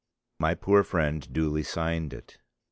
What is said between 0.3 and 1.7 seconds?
My poor friend duly